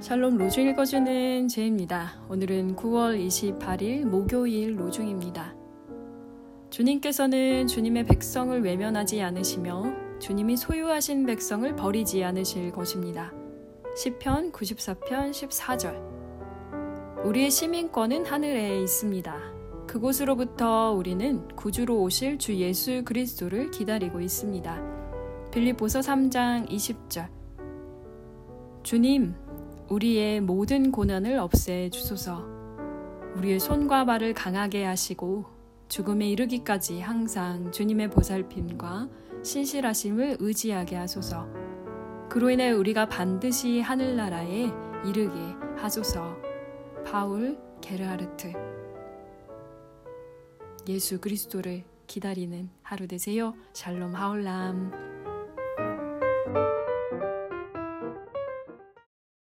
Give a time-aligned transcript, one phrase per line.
[0.00, 2.22] 샬롬 로중 읽어주는 제입니다.
[2.30, 5.54] 오늘은 9월 28일 목요일 로중입니다.
[6.70, 13.30] 주님께서는 주님의 백성을 외면하지 않으시며 주님이 소유하신 백성을 버리지 않으실 것입니다.
[13.94, 19.36] 시편 94편 14절 우리의 시민권은 하늘에 있습니다.
[19.86, 25.50] 그곳으로부터 우리는 구주로 오실 주 예수 그리스도를 기다리고 있습니다.
[25.52, 27.28] 빌립보서 3장 20절
[28.82, 29.34] 주님,
[29.90, 32.46] 우리의 모든 고난을 없애 주소서.
[33.36, 35.44] 우리의 손과 발을 강하게 하시고
[35.88, 39.08] 죽음에 이르기까지 항상 주님의 보살핌과
[39.42, 41.48] 신실하심을 의지하게 하소서.
[42.28, 44.70] 그로 인해 우리가 반드시 하늘나라에
[45.04, 45.36] 이르게
[45.76, 46.36] 하소서.
[47.04, 48.52] 파울 게르하르트
[50.86, 53.54] 예수 그리스도를 기다리는 하루 되세요.
[53.72, 55.19] 샬롬 하울람.